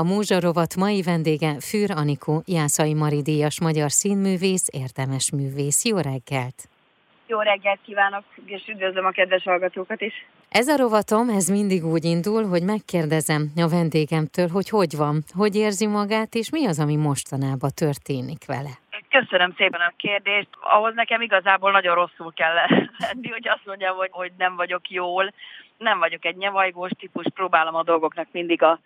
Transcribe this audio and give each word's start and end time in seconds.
A 0.00 0.04
Múzsa 0.04 0.40
rovat 0.40 0.76
mai 0.76 1.02
vendége 1.02 1.52
Fűr 1.68 1.90
Anikó, 1.90 2.42
Jászai 2.46 2.94
Mari 2.94 3.22
díjas 3.22 3.60
magyar 3.60 3.90
színművész, 3.90 4.66
érdemes 4.82 5.26
művész. 5.32 5.84
Jó 5.84 5.96
reggelt! 5.96 6.58
Jó 7.26 7.38
reggelt 7.40 7.80
kívánok, 7.86 8.24
és 8.44 8.62
üdvözlöm 8.68 9.04
a 9.04 9.10
kedves 9.10 9.42
hallgatókat 9.42 10.00
is. 10.00 10.26
Ez 10.48 10.68
a 10.68 10.76
rovatom, 10.76 11.28
ez 11.28 11.46
mindig 11.48 11.84
úgy 11.84 12.04
indul, 12.04 12.42
hogy 12.48 12.62
megkérdezem 12.62 13.42
a 13.56 13.68
vendégemtől, 13.68 14.48
hogy 14.48 14.68
hogy 14.68 14.96
van, 14.96 15.16
hogy 15.40 15.54
érzi 15.56 15.86
magát, 15.86 16.34
és 16.34 16.50
mi 16.50 16.66
az, 16.66 16.78
ami 16.80 16.96
mostanában 16.96 17.70
történik 17.74 18.42
vele. 18.46 18.72
Köszönöm 19.08 19.54
szépen 19.56 19.80
a 19.80 19.92
kérdést. 19.96 20.48
Ahhoz 20.60 20.94
nekem 20.94 21.20
igazából 21.20 21.70
nagyon 21.70 21.94
rosszul 21.94 22.32
kell 22.32 22.54
lenni, 22.54 23.28
hogy 23.28 23.48
azt 23.48 23.66
mondjam, 23.66 23.96
hogy, 23.96 24.10
hogy 24.12 24.32
nem 24.38 24.56
vagyok 24.56 24.90
jól. 24.90 25.32
Nem 25.78 25.98
vagyok 25.98 26.24
egy 26.24 26.36
nyavajgós 26.36 26.90
típus, 26.98 27.26
próbálom 27.34 27.74
a 27.74 27.82
dolgoknak 27.82 28.28
mindig 28.32 28.62
a 28.62 28.80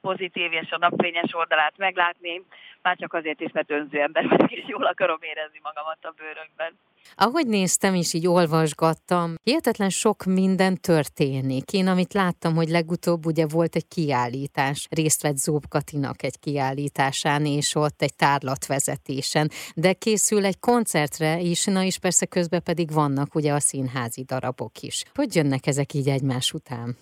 pozitív 0.00 0.52
és 0.52 0.70
a 0.70 0.78
napfényes 0.78 1.34
oldalát 1.34 1.74
meglátni, 1.76 2.42
már 2.82 2.96
csak 2.96 3.12
azért 3.12 3.40
is, 3.40 3.52
mert 3.52 3.70
önző 3.70 4.00
ember 4.00 4.28
vagyok, 4.28 4.52
és 4.52 4.64
jól 4.66 4.86
akarom 4.86 5.18
érezni 5.20 5.60
magamat 5.62 5.98
a 6.00 6.14
bőrökben. 6.16 6.78
Ahogy 7.14 7.46
néztem 7.46 7.94
és 7.94 8.14
így 8.14 8.26
olvasgattam, 8.26 9.34
hihetetlen 9.42 9.88
sok 9.88 10.24
minden 10.24 10.80
történik. 10.80 11.72
Én 11.72 11.86
amit 11.86 12.12
láttam, 12.12 12.54
hogy 12.54 12.68
legutóbb 12.68 13.26
ugye 13.26 13.46
volt 13.46 13.76
egy 13.76 13.88
kiállítás, 13.88 14.86
részt 14.90 15.22
vett 15.22 15.36
Zób 15.36 15.68
Katinak 15.68 16.22
egy 16.22 16.38
kiállításán, 16.38 17.46
és 17.46 17.74
ott 17.74 18.02
egy 18.02 18.14
tárlatvezetésen, 18.16 19.50
de 19.74 19.92
készül 19.92 20.44
egy 20.44 20.58
koncertre 20.58 21.38
is, 21.38 21.64
na 21.64 21.82
és 21.82 21.98
persze 21.98 22.26
közben 22.26 22.62
pedig 22.62 22.92
vannak 22.92 23.34
ugye 23.34 23.52
a 23.52 23.60
színházi 23.60 24.22
darabok 24.22 24.80
is. 24.80 25.02
Hogy 25.14 25.34
jönnek 25.34 25.66
ezek 25.66 25.92
így 25.92 26.08
egymás 26.08 26.52
után? 26.52 26.96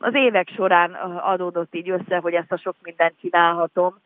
Az 0.00 0.14
évek 0.14 0.48
során 0.48 0.94
adódott 1.22 1.74
így 1.74 1.90
össze, 1.90 2.16
hogy 2.16 2.34
ezt 2.34 2.52
a 2.52 2.58
sok 2.58 2.76
mindent 2.82 3.14
csinálhatom. 3.20 4.00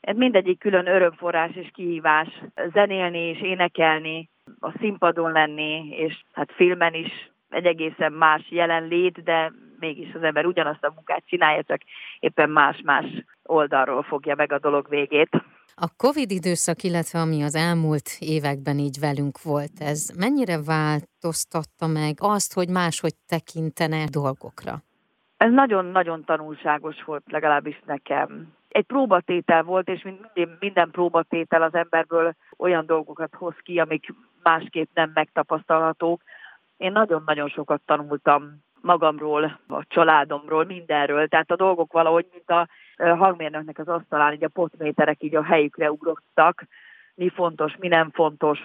Ez 0.00 0.16
mindegyik 0.16 0.58
külön 0.58 0.86
örömforrás 0.86 1.50
és 1.54 1.70
kihívás. 1.74 2.28
Zenélni 2.72 3.18
és 3.18 3.42
énekelni, 3.42 4.28
a 4.60 4.72
színpadon 4.78 5.32
lenni, 5.32 5.88
és 5.88 6.22
hát 6.32 6.52
filmen 6.52 6.94
is 6.94 7.30
egy 7.48 7.64
egészen 7.64 8.12
más 8.12 8.46
jelenlét, 8.50 9.22
de 9.22 9.52
mégis 9.78 10.14
az 10.14 10.22
ember 10.22 10.46
ugyanazt 10.46 10.84
a 10.84 10.92
munkát 10.94 11.22
csinálja, 11.26 11.62
csak 11.62 11.80
éppen 12.18 12.50
más-más 12.50 13.04
oldalról 13.42 14.02
fogja 14.02 14.34
meg 14.34 14.52
a 14.52 14.58
dolog 14.58 14.88
végét. 14.88 15.30
A 15.74 15.88
Covid 15.96 16.30
időszak, 16.30 16.82
illetve 16.82 17.18
ami 17.18 17.42
az 17.42 17.54
elmúlt 17.54 18.08
években 18.18 18.78
így 18.78 18.98
velünk 19.00 19.42
volt, 19.42 19.70
ez 19.78 20.10
mennyire 20.18 20.62
változtatta 20.62 21.86
meg 21.86 22.14
azt, 22.18 22.54
hogy 22.54 22.68
máshogy 22.68 23.14
tekintene 23.26 24.04
dolgokra? 24.10 24.82
Ez 25.40 25.52
nagyon-nagyon 25.52 26.24
tanulságos 26.24 27.02
volt 27.04 27.22
legalábbis 27.26 27.80
nekem. 27.86 28.54
Egy 28.68 28.84
próbatétel 28.84 29.62
volt, 29.62 29.88
és 29.88 30.02
minden, 30.02 30.56
minden 30.60 30.90
próbatétel 30.90 31.62
az 31.62 31.74
emberből 31.74 32.34
olyan 32.56 32.86
dolgokat 32.86 33.34
hoz 33.34 33.54
ki, 33.62 33.78
amik 33.78 34.14
másképp 34.42 34.88
nem 34.94 35.10
megtapasztalhatók. 35.14 36.22
Én 36.76 36.92
nagyon-nagyon 36.92 37.48
sokat 37.48 37.80
tanultam 37.86 38.62
magamról, 38.80 39.60
a 39.68 39.84
családomról, 39.88 40.64
mindenről. 40.64 41.28
Tehát 41.28 41.50
a 41.50 41.56
dolgok 41.56 41.92
valahogy, 41.92 42.26
mint 42.32 42.50
a 42.50 42.68
hangmérnöknek 42.96 43.78
az 43.78 43.88
asztalán, 43.88 44.32
így 44.32 44.44
a 44.44 44.48
potméterek 44.48 45.22
így 45.22 45.36
a 45.36 45.44
helyükre 45.44 45.90
ugrottak. 45.90 46.64
Mi 47.14 47.28
fontos, 47.28 47.76
mi 47.78 47.88
nem 47.88 48.10
fontos, 48.10 48.58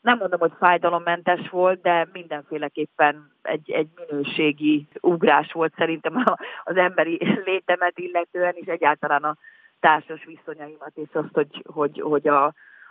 nem 0.00 0.18
mondom, 0.18 0.40
hogy 0.40 0.52
fájdalommentes 0.58 1.48
volt, 1.48 1.80
de 1.80 2.08
mindenféleképpen 2.12 3.32
egy, 3.42 3.70
egy 3.70 3.88
minőségi 3.96 4.88
ugrás 5.00 5.52
volt 5.52 5.74
szerintem 5.76 6.24
az 6.64 6.76
emberi 6.76 7.18
létemet 7.44 7.98
illetően, 7.98 8.52
és 8.54 8.66
egyáltalán 8.66 9.22
a 9.22 9.36
társas 9.80 10.24
viszonyaimat, 10.24 10.92
és 10.94 11.08
azt, 11.12 11.32
hogy, 11.32 11.62
hogy, 11.72 12.00
hogy 12.00 12.28
a, 12.28 12.44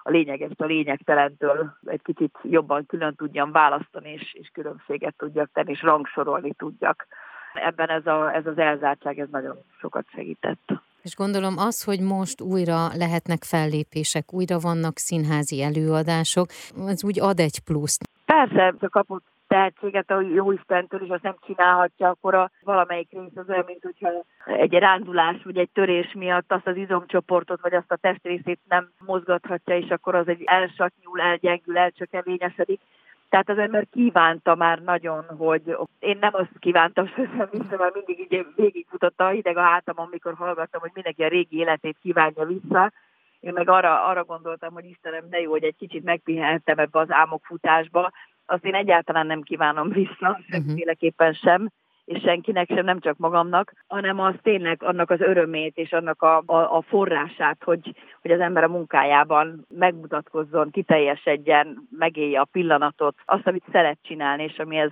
a 0.03 0.09
lényeges 0.09 0.51
a 0.57 0.65
lényegtelentől 0.65 1.77
egy 1.85 2.01
kicsit 2.01 2.37
jobban 2.43 2.85
külön 2.85 3.15
tudjam 3.15 3.51
választani, 3.51 4.11
és, 4.11 4.33
és 4.33 4.49
különbséget 4.53 5.15
tudjak 5.17 5.49
tenni, 5.53 5.71
és 5.71 5.81
rangsorolni 5.81 6.53
tudjak. 6.53 7.07
Ebben 7.53 7.89
ez, 7.89 8.05
a, 8.05 8.33
ez 8.35 8.45
az 8.45 8.57
elzártság, 8.57 9.19
ez 9.19 9.29
nagyon 9.31 9.57
sokat 9.79 10.05
segített. 10.13 10.71
És 11.01 11.15
gondolom 11.15 11.57
az, 11.57 11.83
hogy 11.83 12.01
most 12.01 12.41
újra 12.41 12.87
lehetnek 12.93 13.43
fellépések, 13.43 14.33
újra 14.33 14.57
vannak 14.59 14.97
színházi 14.97 15.61
előadások, 15.61 16.47
az 16.77 17.03
úgy 17.03 17.19
ad 17.19 17.39
egy 17.39 17.59
pluszt. 17.65 18.03
Persze, 18.25 18.73
ha 18.79 18.89
kapott 18.89 19.23
tehetséget 19.49 20.11
a 20.11 20.21
jó 20.21 20.51
Istentől, 20.51 21.01
és 21.03 21.09
azt 21.09 21.23
nem 21.23 21.35
csinálhatja, 21.45 22.09
akkor 22.09 22.33
a 22.35 22.51
valamelyik 22.63 23.11
rész 23.11 23.35
az 23.35 23.49
olyan, 23.49 23.63
mint 23.67 23.83
hogyha 23.83 24.09
egy 24.45 24.73
rándulás 24.73 25.43
vagy 25.43 25.57
egy 25.57 25.69
törés 25.73 26.13
miatt 26.13 26.51
azt 26.51 26.67
az 26.67 26.75
izomcsoportot 26.75 27.61
vagy 27.61 27.73
azt 27.73 27.91
a 27.91 27.95
testrészét 27.95 28.59
nem 28.67 28.89
mozgathatja, 29.05 29.77
és 29.77 29.89
akkor 29.89 30.15
az 30.15 30.27
egy 30.27 30.41
elsatnyul, 30.45 31.21
elgyengül, 31.21 31.77
elcsökevényesedik. 31.77 32.81
Tehát 33.29 33.49
az 33.49 33.57
ember 33.57 33.87
kívánta 33.91 34.55
már 34.55 34.79
nagyon, 34.79 35.25
hogy 35.37 35.77
én 35.99 36.17
nem 36.19 36.33
azt 36.33 36.59
kívántam, 36.59 37.07
sosem 37.07 37.49
vissza, 37.51 37.77
mert 37.77 37.93
mindig 37.93 38.19
így 38.19 38.45
végigfutotta 38.55 39.25
a 39.25 39.29
hideg 39.29 39.57
a 39.57 39.61
hátamon, 39.61 40.05
amikor 40.05 40.33
hallgattam, 40.33 40.81
hogy 40.81 40.91
mindenki 40.93 41.23
a 41.23 41.27
régi 41.27 41.57
életét 41.57 41.97
kívánja 42.01 42.45
vissza. 42.45 42.91
Én 43.39 43.53
meg 43.53 43.69
arra, 43.69 44.05
arra 44.05 44.23
gondoltam, 44.23 44.73
hogy 44.73 44.85
Istenem, 44.85 45.29
de 45.29 45.39
jó, 45.39 45.51
hogy 45.51 45.63
egy 45.63 45.75
kicsit 45.77 46.03
megpihenhettem 46.03 46.77
ebbe 46.77 46.99
az 46.99 47.11
álmokfutásba. 47.11 48.11
Azt 48.45 48.65
én 48.65 48.75
egyáltalán 48.75 49.25
nem 49.25 49.41
kívánom 49.41 49.89
vissza, 49.89 50.39
uh-huh. 50.51 51.33
sem 51.33 51.69
és 52.09 52.21
senkinek 52.21 52.67
sem, 52.67 52.85
nem 52.85 52.99
csak 52.99 53.17
magamnak, 53.17 53.73
hanem 53.87 54.19
az 54.19 54.33
tényleg 54.41 54.83
annak 54.83 55.09
az 55.09 55.21
örömét 55.21 55.77
és 55.77 55.91
annak 55.91 56.21
a, 56.21 56.43
a, 56.45 56.77
a 56.77 56.81
forrását, 56.81 57.57
hogy, 57.63 57.95
hogy 58.21 58.31
az 58.31 58.39
ember 58.39 58.63
a 58.63 58.67
munkájában 58.67 59.65
megmutatkozzon, 59.77 60.71
kiteljesedjen, 60.71 61.87
megélje 61.97 62.39
a 62.39 62.47
pillanatot, 62.51 63.15
azt, 63.25 63.47
amit 63.47 63.63
szeret 63.71 63.97
csinálni, 64.01 64.43
és 64.43 64.57
amihez 64.57 64.91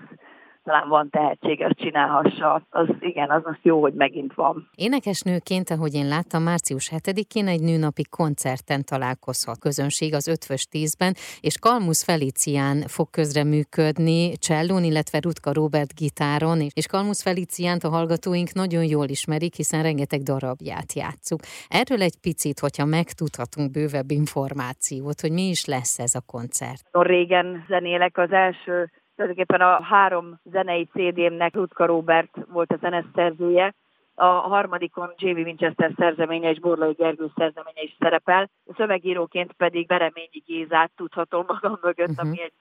talán 0.68 0.88
van 0.88 1.10
tehetség, 1.10 1.64
azt 1.64 1.78
csinálhassa, 1.78 2.62
az 2.70 2.88
igen, 3.00 3.30
az 3.30 3.42
most 3.44 3.60
jó, 3.62 3.82
hogy 3.82 3.94
megint 3.94 4.34
van. 4.34 4.70
Énekesnőként, 4.76 5.70
ahogy 5.70 5.94
én 5.94 6.08
láttam, 6.08 6.44
március 6.44 6.92
7-én 6.96 7.48
egy 7.48 7.62
nőnapi 7.62 8.04
koncerten 8.10 8.82
találkozhat 8.84 9.60
közönség 9.60 10.14
az 10.14 10.28
Ötvös 10.28 10.66
tízben, 10.66 11.14
és 11.42 11.60
Kalmusz 11.60 12.04
Felicián 12.04 12.78
fog 12.88 13.10
közreműködni 13.10 14.38
csellón, 14.38 14.84
illetve 14.84 15.20
Rutka 15.20 15.54
Robert 15.54 15.94
gitáron, 15.96 16.60
és 16.76 16.88
Kalmusz 16.88 17.24
Feliciánt 17.24 17.84
a 17.84 17.90
hallgatóink 17.90 18.54
nagyon 18.54 18.84
jól 18.84 19.08
ismerik, 19.08 19.56
hiszen 19.56 19.82
rengeteg 19.84 20.22
darabját 20.22 20.94
játszuk. 20.94 21.40
Erről 21.68 22.02
egy 22.02 22.18
picit, 22.22 22.60
hogyha 22.60 22.86
megtudhatunk 22.86 23.72
bővebb 23.72 24.12
információt, 24.12 25.22
hogy 25.22 25.32
mi 25.32 25.46
is 25.56 25.66
lesz 25.66 26.00
ez 26.00 26.14
a 26.16 26.24
koncert. 26.26 26.84
Régen 26.92 27.66
zenélek 27.68 28.18
az 28.18 28.32
első 28.32 28.90
tulajdonképpen 29.18 29.62
a 29.62 29.84
három 29.84 30.40
zenei 30.44 30.86
CD-mnek 30.86 31.56
Rutka 31.56 31.86
Robert 31.86 32.38
volt 32.52 32.72
a 32.72 32.78
zeneszerzője, 32.78 33.74
a 34.16 34.26
harmadikon 34.26 35.14
J.V. 35.18 35.38
Winchester 35.38 35.92
szerzeménye 35.98 36.50
és 36.50 36.60
Borlai 36.60 36.94
Gergő 36.94 37.32
szerzeménye 37.36 37.82
is 37.82 37.96
szerepel. 38.00 38.50
A 38.66 38.74
szövegíróként 38.78 39.54
pedig 39.54 39.88
Bereményi 39.88 40.44
Gézát 40.46 40.92
tudhatom 40.96 41.46
magam 41.48 41.80
mögött, 41.82 42.10
uh-huh. 42.10 42.28
ami 42.28 42.42
egy 42.42 42.54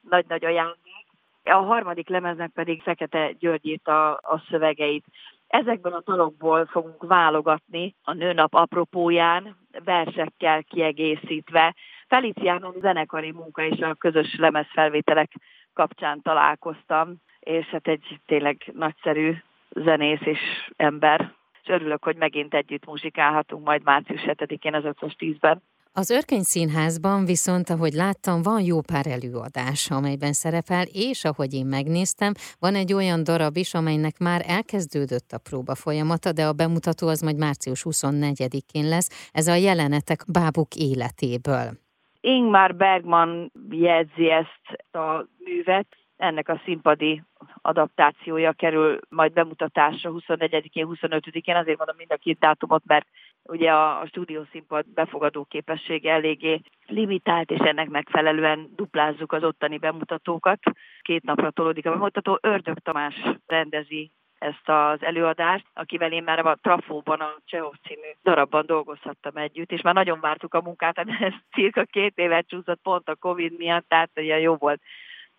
nagy-nagy 0.00 0.44
ajándék. 0.44 1.06
A 1.44 1.54
harmadik 1.54 2.08
lemeznek 2.08 2.50
pedig 2.50 2.82
Fekete 2.82 3.32
György 3.38 3.66
írta 3.66 4.14
a 4.14 4.42
szövegeit. 4.50 5.04
Ezekben 5.46 5.92
a 5.92 6.00
talokból 6.00 6.66
fogunk 6.66 7.02
válogatni 7.06 7.94
a 8.02 8.12
nőnap 8.12 8.54
apropóján, 8.54 9.56
versekkel 9.84 10.62
kiegészítve. 10.62 11.74
Feliciánon 12.08 12.74
zenekari 12.80 13.32
munka 13.32 13.62
és 13.62 13.80
a 13.80 13.94
közös 13.94 14.36
lemezfelvételek 14.38 15.30
kapcsán 15.74 16.22
találkoztam, 16.22 17.16
és 17.40 17.66
hát 17.66 17.88
egy 17.88 18.20
tényleg 18.26 18.56
nagyszerű 18.72 19.34
zenész 19.70 20.24
és 20.24 20.40
ember. 20.76 21.34
És 21.62 21.68
örülök, 21.68 22.04
hogy 22.04 22.16
megint 22.16 22.54
együtt 22.54 22.86
muzsikálhatunk 22.86 23.64
majd 23.64 23.82
március 23.82 24.20
7-én 24.26 24.74
az 24.74 24.84
5 24.84 24.96
10-ben. 25.00 25.62
Az 25.92 26.10
Örköny 26.10 26.42
Színházban 26.42 27.24
viszont, 27.24 27.70
ahogy 27.70 27.92
láttam, 27.92 28.42
van 28.42 28.60
jó 28.62 28.80
pár 28.80 29.06
előadás, 29.06 29.90
amelyben 29.90 30.32
szerepel, 30.32 30.84
és 30.92 31.24
ahogy 31.24 31.54
én 31.54 31.66
megnéztem, 31.66 32.32
van 32.58 32.74
egy 32.74 32.92
olyan 32.92 33.24
darab 33.24 33.56
is, 33.56 33.74
amelynek 33.74 34.18
már 34.18 34.42
elkezdődött 34.46 35.32
a 35.32 35.38
próba 35.38 35.74
folyamata, 35.74 36.32
de 36.32 36.46
a 36.46 36.52
bemutató 36.52 37.08
az 37.08 37.20
majd 37.20 37.38
március 37.38 37.82
24-én 37.84 38.88
lesz. 38.88 39.30
Ez 39.32 39.46
a 39.46 39.54
jelenetek 39.54 40.20
bábuk 40.32 40.74
életéből. 40.74 41.78
Ingmar 42.20 42.74
Bergman 42.74 43.52
jegyzi 43.70 44.30
ezt 44.30 44.94
a 44.94 45.26
művet, 45.44 45.86
ennek 46.16 46.48
a 46.48 46.60
színpadi 46.64 47.22
adaptációja 47.62 48.52
kerül 48.52 48.98
majd 49.08 49.32
bemutatásra 49.32 50.10
24-én, 50.14 50.86
25-én, 50.90 51.56
azért 51.56 51.78
mondom 51.78 51.96
mind 51.96 52.12
a 52.12 52.16
két 52.16 52.38
dátumot, 52.38 52.82
mert 52.86 53.06
ugye 53.42 53.70
a, 53.70 54.00
a 54.00 54.06
stúdiószínpad 54.06 54.86
befogadó 54.94 55.44
képessége 55.44 56.12
eléggé 56.12 56.60
limitált, 56.86 57.50
és 57.50 57.58
ennek 57.58 57.88
megfelelően 57.88 58.70
duplázzuk 58.76 59.32
az 59.32 59.44
ottani 59.44 59.78
bemutatókat. 59.78 60.58
Két 61.02 61.22
napra 61.22 61.50
tolódik 61.50 61.86
a 61.86 61.90
bemutató. 61.90 62.38
Ördög 62.42 62.78
Tamás 62.78 63.14
rendezi 63.46 64.10
ezt 64.40 64.68
az 64.68 65.02
előadást, 65.02 65.64
akivel 65.74 66.12
én 66.12 66.22
már 66.22 66.46
a 66.46 66.58
Trafóban, 66.62 67.20
a 67.20 67.34
Csehov 67.44 67.74
című 67.86 68.08
darabban 68.22 68.66
dolgozhattam 68.66 69.36
együtt, 69.36 69.72
és 69.72 69.82
már 69.82 69.94
nagyon 69.94 70.20
vártuk 70.20 70.54
a 70.54 70.60
munkát, 70.60 71.04
de 71.04 71.16
ez 71.20 71.32
cirka 71.52 71.84
két 71.84 72.18
évet 72.18 72.48
csúszott 72.48 72.80
pont 72.82 73.08
a 73.08 73.14
Covid 73.14 73.56
miatt, 73.56 73.88
tehát 73.88 74.10
ugye 74.16 74.38
jó 74.38 74.54
volt 74.54 74.80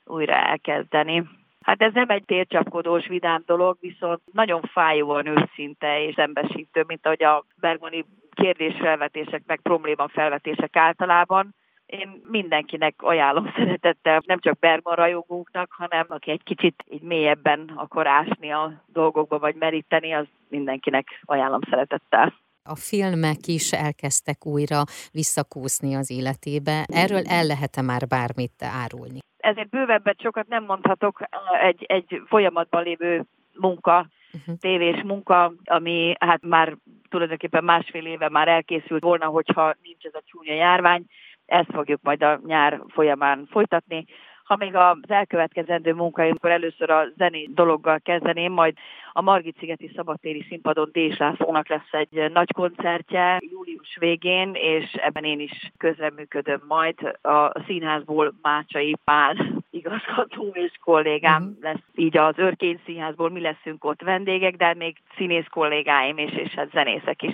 újra 0.05 0.33
elkezdeni. 0.33 1.23
Hát 1.61 1.81
ez 1.81 1.93
nem 1.93 2.09
egy 2.09 2.25
tércsapkodós, 2.25 3.07
vidám 3.07 3.43
dolog, 3.45 3.77
viszont 3.79 4.21
nagyon 4.31 4.61
fájóan 4.61 5.25
őszinte 5.25 6.03
és 6.03 6.13
szembesítő, 6.13 6.83
mint 6.87 7.05
ahogy 7.05 7.23
a 7.23 7.45
Bergmani 7.55 8.05
kérdésfelvetések, 8.31 9.43
meg 9.45 9.59
probléma 9.61 10.07
felvetések 10.07 10.75
általában. 10.75 11.55
Én 11.91 12.21
mindenkinek 12.27 12.95
ajánlom 12.97 13.51
szeretettel, 13.55 14.21
nem 14.25 14.39
csak 14.39 14.59
Bergman 14.59 14.95
rajongóknak, 14.95 15.71
hanem 15.71 16.05
aki 16.07 16.31
egy 16.31 16.43
kicsit 16.43 16.83
így 16.89 17.01
mélyebben 17.01 17.71
akar 17.75 18.07
ásni 18.07 18.51
a 18.51 18.83
dolgokba, 18.85 19.39
vagy 19.39 19.55
meríteni, 19.55 20.13
az 20.13 20.25
mindenkinek 20.49 21.07
ajánlom 21.21 21.59
szeretettel. 21.69 22.33
A 22.63 22.75
filmek 22.75 23.47
is 23.47 23.71
elkezdtek 23.71 24.45
újra 24.45 24.83
visszakúszni 25.11 25.95
az 25.95 26.11
életébe. 26.11 26.85
Erről 26.85 27.23
el 27.27 27.45
lehet-e 27.45 27.81
már 27.81 28.07
bármit 28.07 28.63
árulni? 28.83 29.19
Ezért 29.37 29.69
bővebbet 29.69 30.21
sokat 30.21 30.47
nem 30.47 30.63
mondhatok 30.63 31.21
egy, 31.61 31.83
egy 31.87 32.21
folyamatban 32.25 32.83
lévő 32.83 33.25
munka, 33.53 34.07
uh-huh. 34.33 34.55
tévés 34.59 35.01
munka, 35.03 35.53
ami 35.63 36.13
hát 36.19 36.41
már 36.41 36.77
tulajdonképpen 37.09 37.63
másfél 37.63 38.05
éve 38.05 38.29
már 38.29 38.47
elkészült 38.47 39.03
volna, 39.03 39.25
hogyha 39.25 39.75
nincs 39.81 40.03
ez 40.03 40.13
a 40.13 40.21
csúnya 40.25 40.53
járvány. 40.53 41.05
Ezt 41.51 41.71
fogjuk 41.71 41.99
majd 42.03 42.23
a 42.23 42.39
nyár 42.45 42.81
folyamán 42.87 43.47
folytatni. 43.49 44.05
Ha 44.43 44.55
még 44.55 44.75
az 44.75 44.97
elkövetkezendő 45.07 45.93
munkáim, 45.93 46.33
akkor 46.35 46.49
először 46.49 46.89
a 46.89 47.05
zené 47.17 47.49
dologgal 47.53 47.99
kezdeném, 47.99 48.51
majd 48.51 48.73
a 49.13 49.21
Margit 49.21 49.57
szigeti 49.59 49.91
szabadtéri 49.95 50.45
színpadon 50.47 50.89
Dés 50.91 51.17
Lászlónak 51.17 51.69
lesz 51.69 51.91
egy 51.91 52.31
nagy 52.31 52.51
koncertje 52.51 53.37
július 53.51 53.97
végén, 53.99 54.51
és 54.53 54.93
ebben 54.93 55.23
én 55.23 55.39
is 55.39 55.71
közreműködöm 55.77 56.61
majd. 56.67 57.17
A 57.21 57.61
színházból 57.65 58.33
Mácsai 58.41 58.95
Pál 59.03 59.35
igazgató 59.69 60.51
és 60.53 60.71
kollégám 60.83 61.41
uh-huh. 61.41 61.57
lesz, 61.61 61.83
így 61.95 62.17
az 62.17 62.37
Örkény 62.37 62.79
Színházból 62.85 63.29
mi 63.29 63.41
leszünk 63.41 63.83
ott 63.85 64.01
vendégek, 64.01 64.55
de 64.55 64.73
még 64.73 64.97
színész 65.15 65.47
kollégáim 65.49 66.17
és, 66.17 66.31
és 66.31 66.53
hát 66.53 66.71
zenészek 66.71 67.21
is 67.21 67.33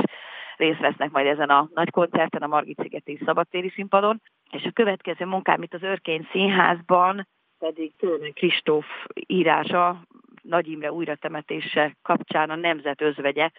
részt 0.57 0.79
vesznek 0.79 1.11
majd 1.11 1.27
ezen 1.27 1.49
a 1.49 1.69
nagy 1.73 1.89
koncerten 1.89 2.41
a 2.41 2.47
Margit 2.47 2.81
szigeti 2.81 3.19
szabadtéri 3.25 3.69
színpadon. 3.69 4.21
És 4.51 4.63
a 4.63 4.71
következő 4.71 5.25
munkám 5.25 5.61
itt 5.61 5.73
az 5.73 5.83
Örkény 5.83 6.27
Színházban 6.31 7.27
pedig 7.59 7.95
Tőle 7.95 8.29
Kristóf 8.29 8.85
írása, 9.13 10.07
Nagy 10.41 10.67
Imre 10.67 10.91
újratemetése 10.91 11.97
kapcsán 12.01 12.49
a 12.49 12.55
Nemzet 12.55 13.01
özvegye, 13.01 13.49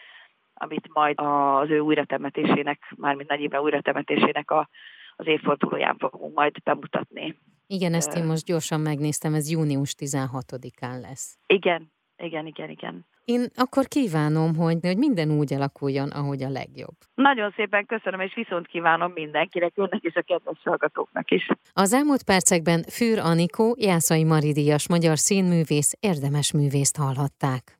amit 0.55 0.89
majd 0.93 1.21
az 1.21 1.71
ő 1.71 1.79
újratemetésének, 1.79 2.93
mármint 2.97 3.29
Nagy 3.29 3.41
Imre 3.41 3.61
újratemetésének 3.61 4.51
a, 4.51 4.69
az 5.17 5.27
évfordulóján 5.27 5.97
fogunk 5.99 6.35
majd 6.35 6.63
bemutatni. 6.63 7.39
Igen, 7.67 7.95
ezt 7.95 8.17
én 8.17 8.25
most 8.25 8.45
gyorsan 8.45 8.81
megnéztem, 8.81 9.35
ez 9.35 9.51
június 9.51 9.95
16-án 9.99 11.01
lesz. 11.01 11.39
Igen, 11.47 11.93
igen, 12.17 12.47
igen, 12.47 12.71
igen. 12.71 13.07
Én 13.35 13.47
akkor 13.57 13.85
kívánom, 13.87 14.57
hogy, 14.57 14.79
hogy 14.83 14.97
minden 14.97 15.31
úgy 15.31 15.55
alakuljon, 15.55 16.09
ahogy 16.11 16.43
a 16.43 16.49
legjobb. 16.49 16.97
Nagyon 17.15 17.53
szépen 17.57 17.87
köszönöm, 17.87 18.21
és 18.21 18.35
viszont 18.35 18.67
kívánom 18.67 19.13
mindenkinek, 19.13 19.73
önnek 19.75 20.03
és 20.03 20.15
a 20.15 20.23
kedves 20.23 20.61
hallgatóknak 20.65 21.31
is. 21.31 21.49
Az 21.73 21.93
elmúlt 21.93 22.23
percekben 22.23 22.83
Fűr 22.83 23.19
Anikó, 23.19 23.77
Jászai 23.79 24.25
Maridíjas 24.25 24.89
magyar 24.89 25.19
színművész, 25.19 25.93
érdemes 26.01 26.53
művészt 26.53 26.97
hallhatták. 26.97 27.78